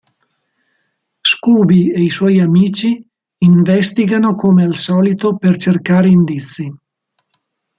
Scooby 1.21 1.91
e 1.91 1.99
i 2.01 2.09
suoi 2.09 2.39
amici 2.39 3.07
investigano 3.41 4.33
come 4.33 4.63
al 4.63 4.73
solito 4.75 5.37
per 5.37 5.57
cercare 5.57 6.07
indizi. 6.07 6.73